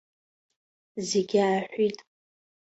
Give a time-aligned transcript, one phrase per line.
[1.07, 1.97] Зегь ааҳәит.